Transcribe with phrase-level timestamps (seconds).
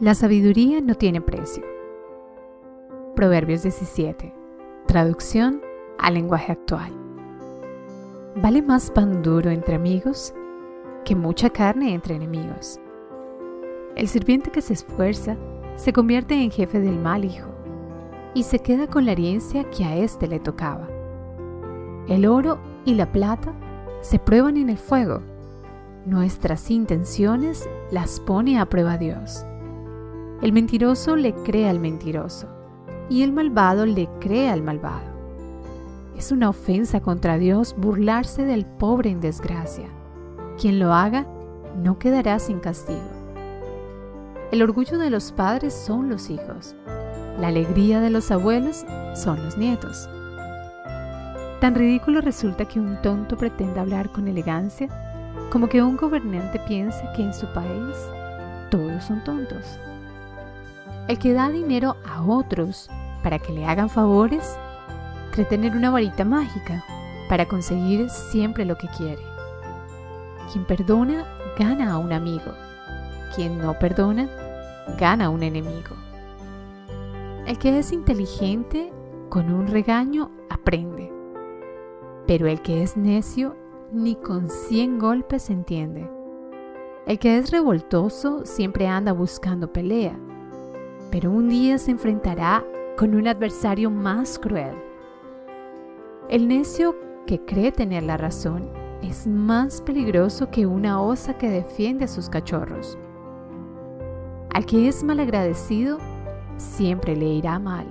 [0.00, 1.62] La sabiduría no tiene precio.
[3.14, 4.32] Proverbios 17.
[4.86, 5.60] Traducción
[5.98, 6.90] al lenguaje actual.
[8.36, 10.32] Vale más pan duro entre amigos
[11.04, 12.80] que mucha carne entre enemigos.
[13.94, 15.36] El sirviente que se esfuerza
[15.76, 17.50] se convierte en jefe del mal hijo
[18.32, 20.88] y se queda con la herencia que a éste le tocaba.
[22.08, 23.52] El oro y la plata
[24.00, 25.20] se prueban en el fuego.
[26.06, 29.44] Nuestras intenciones las pone a prueba Dios.
[30.42, 32.48] El mentiroso le cree al mentiroso
[33.10, 35.10] y el malvado le cree al malvado.
[36.16, 39.88] Es una ofensa contra Dios burlarse del pobre en desgracia.
[40.58, 41.26] Quien lo haga
[41.76, 43.02] no quedará sin castigo.
[44.50, 46.74] El orgullo de los padres son los hijos.
[47.38, 50.08] La alegría de los abuelos son los nietos.
[51.60, 54.88] Tan ridículo resulta que un tonto pretenda hablar con elegancia
[55.50, 57.96] como que un gobernante piense que en su país
[58.70, 59.78] todos son tontos.
[61.08, 62.88] El que da dinero a otros
[63.22, 64.56] para que le hagan favores
[65.32, 66.84] cree tener una varita mágica
[67.28, 69.22] para conseguir siempre lo que quiere.
[70.52, 71.24] Quien perdona
[71.58, 72.52] gana a un amigo.
[73.34, 74.28] Quien no perdona
[74.98, 75.96] gana a un enemigo.
[77.46, 78.92] El que es inteligente
[79.28, 81.12] con un regaño aprende.
[82.26, 83.56] Pero el que es necio
[83.92, 86.10] ni con cien golpes entiende.
[87.06, 90.16] El que es revoltoso siempre anda buscando pelea
[91.10, 92.64] pero un día se enfrentará
[92.96, 94.74] con un adversario más cruel.
[96.28, 96.94] El necio
[97.26, 98.70] que cree tener la razón
[99.02, 102.98] es más peligroso que una osa que defiende a sus cachorros.
[104.52, 105.98] Al que es malagradecido,
[106.56, 107.86] siempre le irá mal.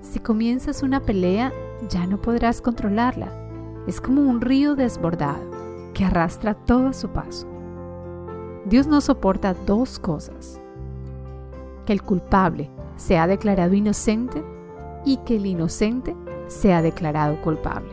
[0.00, 1.52] Si comienzas una pelea,
[1.88, 3.32] ya no podrás controlarla.
[3.86, 5.50] Es como un río desbordado
[5.94, 7.46] que arrastra todo a su paso.
[8.66, 10.60] Dios no soporta dos cosas,
[11.88, 14.44] que el culpable sea declarado inocente
[15.06, 16.14] y que el inocente
[16.46, 17.88] sea declarado culpable.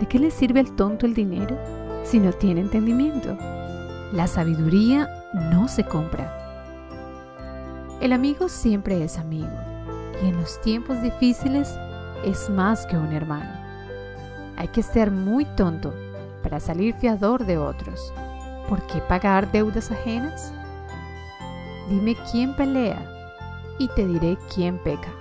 [0.00, 1.56] ¿De qué le sirve al tonto el dinero
[2.02, 3.38] si no tiene entendimiento?
[4.12, 5.08] La sabiduría
[5.52, 6.26] no se compra.
[8.00, 9.46] El amigo siempre es amigo
[10.20, 11.72] y en los tiempos difíciles
[12.24, 13.52] es más que un hermano.
[14.56, 15.94] Hay que ser muy tonto
[16.42, 18.12] para salir fiador de otros.
[18.68, 20.52] ¿Por qué pagar deudas ajenas?
[21.90, 23.04] Dime quién pelea
[23.76, 25.12] y te diré quién peca.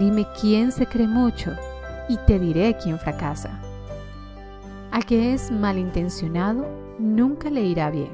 [0.00, 1.52] Dime quién se cree mucho
[2.08, 3.60] y te diré quién fracasa.
[4.90, 6.66] Al que es malintencionado
[6.98, 8.10] nunca le irá bien.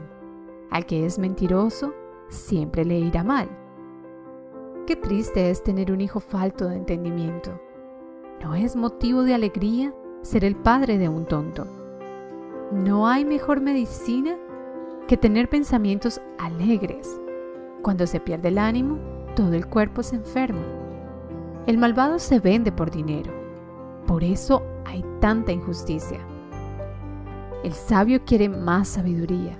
[0.71, 1.95] Al que es mentiroso
[2.29, 3.49] siempre le irá mal.
[4.87, 7.59] Qué triste es tener un hijo falto de entendimiento.
[8.43, 11.67] No es motivo de alegría ser el padre de un tonto.
[12.73, 14.37] No hay mejor medicina
[15.07, 17.19] que tener pensamientos alegres
[17.89, 18.99] cuando se pierde el ánimo,
[19.35, 20.61] todo el cuerpo se enferma.
[21.67, 23.33] El malvado se vende por dinero.
[24.07, 26.19] Por eso hay tanta injusticia.
[27.65, 29.59] El sabio quiere más sabiduría.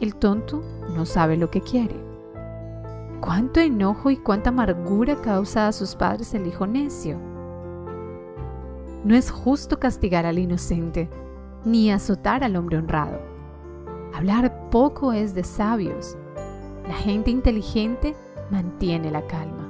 [0.00, 0.60] El tonto
[0.94, 1.96] no sabe lo que quiere.
[3.22, 7.18] Cuánto enojo y cuánta amargura causa a sus padres el hijo necio.
[9.02, 11.08] No es justo castigar al inocente,
[11.64, 13.18] ni azotar al hombre honrado.
[14.12, 16.18] Hablar poco es de sabios,
[16.86, 18.14] la gente inteligente
[18.50, 19.68] mantiene la calma.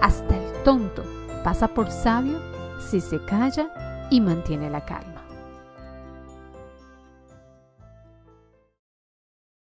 [0.00, 1.04] Hasta el tonto
[1.42, 2.38] pasa por sabio
[2.80, 5.13] si se calla y mantiene la calma.